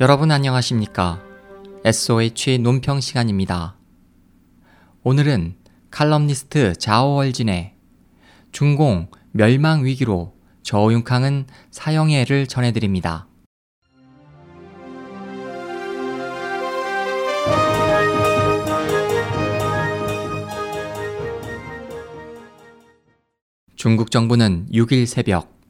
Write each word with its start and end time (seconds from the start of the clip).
여러분 0.00 0.30
안녕하십니까? 0.30 1.20
SOH 1.84 2.58
논평 2.58 3.00
시간입니다. 3.00 3.76
오늘은 5.02 5.56
칼럼니스트 5.90 6.74
자오월진의 6.74 7.74
중공 8.52 9.10
멸망 9.32 9.84
위기로 9.84 10.36
저우융캉은 10.62 11.46
사형예를 11.72 12.46
전해드립니다. 12.46 13.26
중국 23.74 24.12
정부는 24.12 24.68
6일 24.70 25.06
새벽 25.06 25.60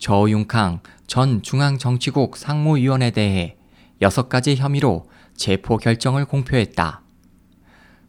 저우융캉 0.00 0.80
전 1.06 1.40
중앙정치국 1.40 2.36
상무위원에 2.36 3.12
대해 3.12 3.56
6가지 4.00 4.56
혐의로 4.56 5.08
체포 5.34 5.76
결정을 5.76 6.24
공표했다. 6.24 7.02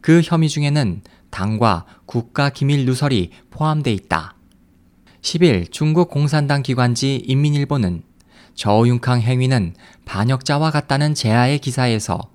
그 0.01 0.21
혐의 0.23 0.49
중에는 0.49 1.01
당과 1.29 1.85
국가 2.05 2.49
기밀 2.49 2.85
누설이 2.85 3.31
포함돼 3.49 3.91
있다. 3.91 4.35
10일 5.21 5.71
중국 5.71 6.09
공산당 6.09 6.63
기관지 6.63 7.17
인민일보는 7.17 8.03
저우융캉 8.55 9.21
행위는 9.21 9.75
반역자와 10.05 10.71
같다는 10.71 11.13
제하의 11.13 11.59
기사에서 11.59 12.31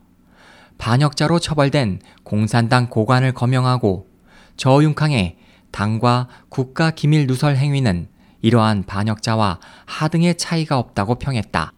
반역자로 0.78 1.38
처벌된 1.38 2.00
공산당 2.22 2.88
고관을 2.88 3.32
거명하고 3.32 4.08
저우융캉의 4.56 5.36
당과 5.70 6.28
국가 6.48 6.90
기밀 6.90 7.26
누설 7.26 7.56
행위는 7.56 8.08
이러한 8.42 8.84
반역자와 8.84 9.58
하등의 9.86 10.36
차이가 10.36 10.78
없다고 10.78 11.16
평했다. 11.16 11.72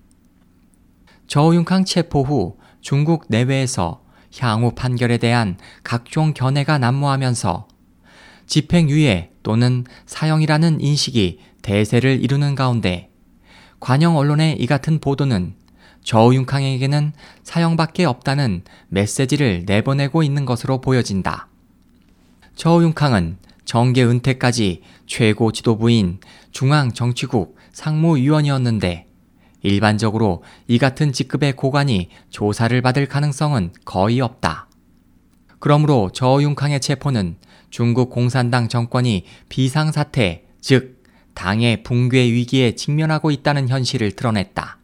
저우융캉 1.26 1.84
체포 1.84 2.22
후 2.22 2.58
중국 2.80 3.26
내외에서 3.28 4.02
향후 4.38 4.72
판결에 4.74 5.18
대한 5.18 5.56
각종 5.82 6.34
견해가 6.34 6.78
난무하면서 6.78 7.68
집행유예 8.46 9.30
또는 9.42 9.84
사형이라는 10.06 10.80
인식이 10.80 11.40
대세를 11.62 12.22
이루는 12.22 12.54
가운데 12.54 13.10
관영 13.80 14.16
언론의 14.16 14.60
이 14.60 14.66
같은 14.66 14.98
보도는 14.98 15.54
저우융캉에게는 16.02 17.12
사형밖에 17.42 18.04
없다는 18.04 18.62
메시지를 18.88 19.64
내보내고 19.66 20.22
있는 20.22 20.44
것으로 20.44 20.80
보여진다. 20.80 21.48
저우융캉은 22.56 23.38
정계 23.64 24.04
은퇴까지 24.04 24.82
최고 25.06 25.50
지도부인 25.50 26.20
중앙정치국 26.52 27.56
상무위원이었는데 27.72 29.06
일반적으로 29.64 30.44
이 30.68 30.78
같은 30.78 31.10
직급의 31.10 31.56
고관이 31.56 32.10
조사를 32.28 32.80
받을 32.82 33.06
가능성은 33.06 33.72
거의 33.84 34.20
없다. 34.20 34.68
그러므로 35.58 36.10
저윤캉의 36.12 36.80
체포는 36.80 37.36
중국 37.70 38.10
공산당 38.10 38.68
정권이 38.68 39.24
비상사태, 39.48 40.44
즉, 40.60 41.02
당의 41.32 41.82
붕괴 41.82 42.20
위기에 42.20 42.74
직면하고 42.76 43.30
있다는 43.30 43.68
현실을 43.70 44.12
드러냈다. 44.12 44.78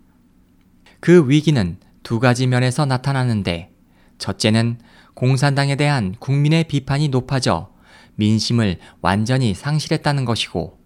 그 0.98 1.28
위기는 1.28 1.77
두 2.03 2.19
가지 2.19 2.47
면에서 2.47 2.87
나타나는데, 2.87 3.70
첫째는 4.17 4.78
공산당에 5.12 5.77
대한 5.77 6.17
국민의 6.19 6.65
비판이 6.65 7.09
높아져 7.09 7.70
민심을 8.15 8.78
완전히 9.03 9.53
상실했다는 9.53 10.25
것이고, 10.25 10.78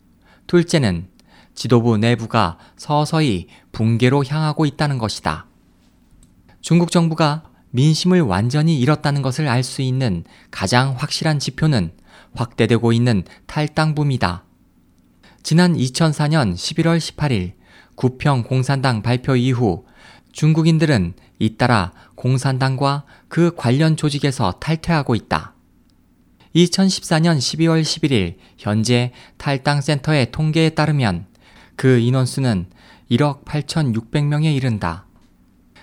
둘째는 0.48 1.13
지도부 1.54 1.96
내부가 1.98 2.58
서서히 2.76 3.46
붕괴로 3.72 4.24
향하고 4.24 4.66
있다는 4.66 4.98
것이다. 4.98 5.46
중국 6.60 6.90
정부가 6.90 7.44
민심을 7.70 8.20
완전히 8.20 8.78
잃었다는 8.78 9.22
것을 9.22 9.48
알 9.48 9.62
수 9.62 9.82
있는 9.82 10.24
가장 10.50 10.94
확실한 10.96 11.38
지표는 11.38 11.92
확대되고 12.34 12.92
있는 12.92 13.24
탈당붐이다. 13.46 14.44
지난 15.42 15.74
2004년 15.74 16.54
11월 16.54 16.98
18일 16.98 17.52
구평 17.96 18.44
공산당 18.44 19.02
발표 19.02 19.36
이후 19.36 19.84
중국인들은 20.32 21.14
잇따라 21.38 21.92
공산당과 22.14 23.04
그 23.28 23.54
관련 23.56 23.96
조직에서 23.96 24.52
탈퇴하고 24.60 25.14
있다. 25.14 25.54
2014년 26.54 27.38
12월 27.38 27.82
11일 27.82 28.36
현재 28.56 29.12
탈당센터의 29.36 30.30
통계에 30.30 30.70
따르면 30.70 31.26
그 31.76 31.98
인원수는 31.98 32.66
1억 33.10 33.44
8,600명에 33.44 34.54
이른다. 34.54 35.06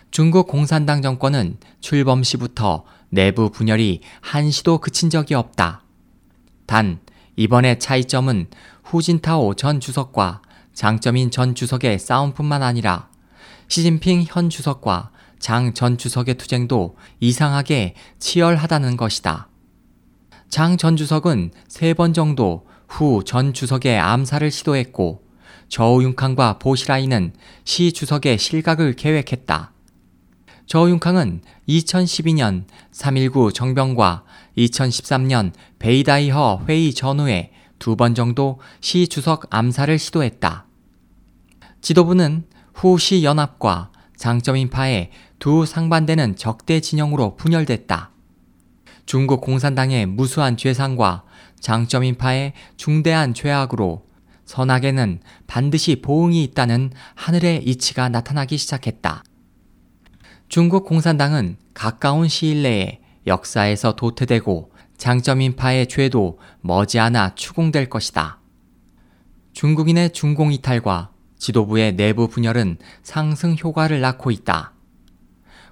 중국 0.09 0.47
공산당 0.47 1.01
정권은 1.01 1.57
출범 1.79 2.23
시부터 2.23 2.83
내부 3.09 3.49
분열이 3.49 4.01
한시도 4.21 4.79
그친 4.79 5.09
적이 5.09 5.35
없다. 5.35 5.83
단, 6.65 6.99
이번의 7.35 7.79
차이점은 7.79 8.47
후진타오 8.83 9.53
전 9.55 9.79
주석과 9.79 10.41
장점인 10.73 11.31
전 11.31 11.55
주석의 11.55 11.99
싸움뿐만 11.99 12.63
아니라 12.63 13.09
시진핑 13.67 14.25
현 14.27 14.49
주석과 14.49 15.11
장 15.39 15.73
전 15.73 15.97
주석의 15.97 16.35
투쟁도 16.35 16.97
이상하게 17.19 17.95
치열하다는 18.19 18.95
것이다. 18.97 19.47
장 20.49 20.77
전 20.77 20.97
주석은 20.97 21.51
세 21.67 21.93
번 21.93 22.13
정도 22.13 22.67
후 22.87 23.23
전 23.23 23.53
주석의 23.53 23.97
암살을 23.99 24.51
시도했고 24.51 25.23
저우융캉과 25.71 26.59
보시라이는 26.59 27.31
시 27.63 27.93
주석의 27.93 28.37
실각을 28.37 28.93
계획했다. 28.93 29.71
저우융캉은 30.65 31.41
2012년 31.67 32.65
3.19 32.91 33.53
정병과 33.53 34.25
2013년 34.57 35.53
베이다이허 35.79 36.65
회의 36.67 36.93
전후에 36.93 37.51
두 37.79 37.95
번 37.95 38.13
정도 38.13 38.59
시 38.81 39.07
주석 39.07 39.47
암살을 39.49 39.97
시도했다. 39.97 40.65
지도부는 41.79 42.43
후시 42.73 43.23
연합과 43.23 43.91
장점인파의 44.17 45.09
두 45.39 45.65
상반되는 45.65 46.35
적대 46.35 46.81
진영으로 46.81 47.37
분열됐다. 47.37 48.11
중국 49.05 49.39
공산당의 49.41 50.05
무수한 50.05 50.57
죄상과 50.57 51.23
장점인파의 51.61 52.53
중대한 52.75 53.33
죄악으로 53.33 54.10
선악에는 54.51 55.21
반드시 55.47 56.01
보응이 56.01 56.43
있다는 56.43 56.91
하늘의 57.15 57.63
이치가 57.63 58.09
나타나기 58.09 58.57
시작했다. 58.57 59.23
중국 60.49 60.85
공산당은 60.85 61.55
가까운 61.73 62.27
시일 62.27 62.63
내에 62.63 62.99
역사에서 63.27 63.95
도태되고 63.95 64.73
장점인파의 64.97 65.87
죄도 65.87 66.39
머지않아 66.59 67.35
추궁될 67.35 67.89
것이다. 67.89 68.41
중국인의 69.53 70.11
중공 70.11 70.51
이탈과 70.51 71.11
지도부의 71.37 71.95
내부 71.95 72.27
분열은 72.27 72.77
상승 73.03 73.55
효과를 73.55 74.01
낳고 74.01 74.31
있다. 74.31 74.73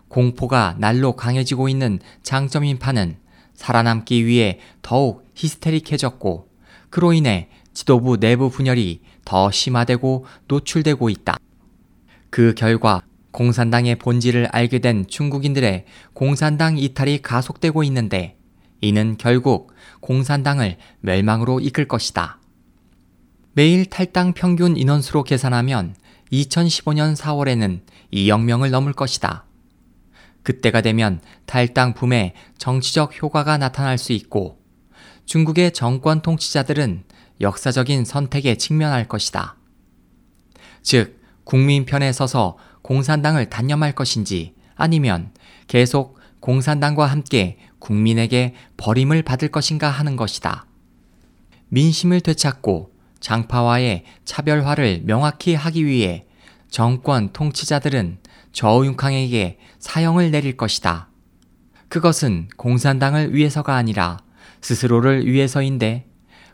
공포가 0.07 0.75
날로 0.79 1.17
강해지고 1.17 1.67
있는 1.67 1.99
장점인파는 2.23 3.17
살아남기 3.53 4.25
위해 4.25 4.59
더욱 4.81 5.29
히스테릭해졌고 5.35 6.47
그로 6.89 7.13
인해 7.13 7.49
지도부 7.79 8.17
내부 8.17 8.49
분열이 8.49 8.99
더 9.23 9.49
심화되고 9.51 10.25
노출되고 10.49 11.09
있다. 11.09 11.37
그 12.29 12.53
결과 12.53 13.03
공산당의 13.31 13.95
본질을 13.95 14.47
알게 14.51 14.79
된 14.79 15.07
중국인들의 15.07 15.85
공산당 16.13 16.77
이탈이 16.77 17.21
가속되고 17.21 17.83
있는데 17.85 18.35
이는 18.81 19.15
결국 19.17 19.71
공산당을 20.01 20.75
멸망으로 20.99 21.61
이끌 21.61 21.87
것이다. 21.87 22.39
매일 23.53 23.85
탈당 23.85 24.33
평균 24.33 24.75
인원수로 24.75 25.23
계산하면 25.23 25.95
2015년 26.33 27.15
4월에는 27.15 27.79
2억 28.11 28.43
명을 28.43 28.71
넘을 28.71 28.91
것이다. 28.91 29.45
그때가 30.43 30.81
되면 30.81 31.21
탈당 31.45 31.93
붐에 31.93 32.33
정치적 32.57 33.21
효과가 33.23 33.57
나타날 33.57 33.97
수 33.97 34.11
있고 34.11 34.59
중국의 35.25 35.71
정권 35.71 36.21
통치자들은 36.21 37.05
역사적인 37.41 38.05
선택에 38.05 38.55
직면할 38.55 39.07
것이다. 39.07 39.55
즉, 40.81 41.21
국민 41.43 41.85
편에 41.85 42.11
서서 42.11 42.57
공산당을 42.81 43.49
단념할 43.49 43.93
것인지 43.93 44.55
아니면 44.75 45.31
계속 45.67 46.19
공산당과 46.39 47.05
함께 47.05 47.57
국민에게 47.79 48.55
버림을 48.77 49.23
받을 49.23 49.49
것인가 49.49 49.89
하는 49.89 50.15
것이다. 50.15 50.65
민심을 51.69 52.21
되찾고 52.21 52.93
장파와의 53.19 54.05
차별화를 54.25 55.01
명확히 55.05 55.55
하기 55.55 55.85
위해 55.85 56.25
정권 56.69 57.33
통치자들은 57.33 58.19
저우융캉에게 58.51 59.59
사형을 59.79 60.31
내릴 60.31 60.55
것이다. 60.55 61.09
그것은 61.89 62.49
공산당을 62.57 63.33
위해서가 63.33 63.75
아니라 63.75 64.19
스스로를 64.61 65.25
위해서인데 65.25 66.08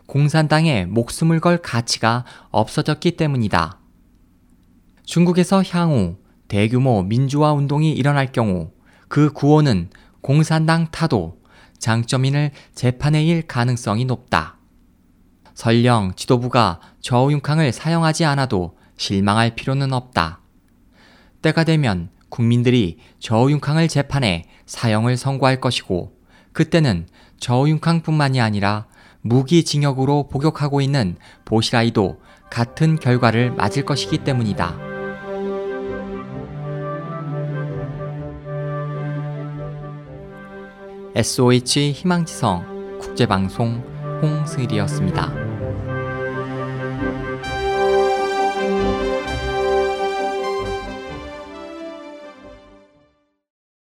공산당에 0.06 0.86
목숨을 0.86 1.40
걸 1.40 1.58
가치가 1.58 2.26
없어졌기 2.52 3.12
때문이다. 3.12 3.80
중국에서 5.04 5.64
향후 5.64 6.18
대규모 6.48 7.04
민주화 7.04 7.54
운동이 7.54 7.92
일어날 7.92 8.32
경우 8.32 8.72
그 9.08 9.32
구호는 9.32 9.90
공산당 10.22 10.90
타도 10.92 11.40
장점인을 11.80 12.52
재판에 12.74 13.24
일 13.24 13.48
가능성이 13.48 14.06
높다. 14.06 14.58
설령 15.54 16.14
지도부가 16.16 16.80
저우융캉을 17.02 17.72
사용하지 17.72 18.26
않아도 18.26 18.78
실망할 18.98 19.56
필요는 19.56 19.94
없다. 19.94 20.42
때가 21.42 21.64
되면 21.64 22.10
국민들이 22.30 22.98
저우융캉을 23.20 23.88
재판해 23.88 24.46
사형을 24.66 25.16
선고할 25.18 25.62
것이고 25.62 26.18
그때는 26.52 27.08
저우융캉뿐만이 27.40 28.42
아니라 28.42 28.88
무기징역으로 29.26 30.28
복역하고 30.28 30.82
있는 30.82 31.16
보시라이도 31.46 32.20
같은 32.52 32.98
결과를 33.00 33.52
맞을 33.52 33.84
것이기 33.84 34.20
때문이다. 34.20 34.78
SOH 41.16 41.92
희망지성 41.94 43.00
국제방송 43.00 43.82
홍승일이었습니다. 44.22 45.45